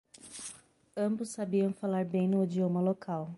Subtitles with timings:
[0.97, 3.29] Ambos sabiam falar bem no idioma local.